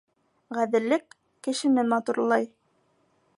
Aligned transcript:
Ғәҙеллек 0.59 1.13
кешене 1.49 1.85
матурлай. 1.93 2.49